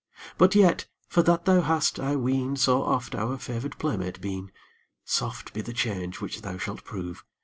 But 0.39 0.55
yet, 0.55 0.87
for 1.07 1.21
that 1.21 1.45
thou 1.45 1.61
hast, 1.61 1.99
I 1.99 2.15
ween, 2.15 2.55
So 2.55 2.81
oft 2.81 3.13
our 3.13 3.37
favored 3.37 3.77
playmate 3.77 4.19
been, 4.19 4.49
Soft 5.05 5.53
be 5.53 5.61
the 5.61 5.73
change 5.73 6.19
which 6.19 6.41
thou 6.41 6.57
shalt 6.57 6.83
prove! 6.83 7.23